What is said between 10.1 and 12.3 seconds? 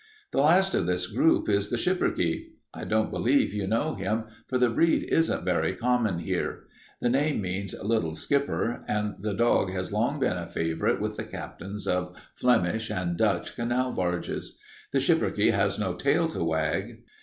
been a favorite with the captains of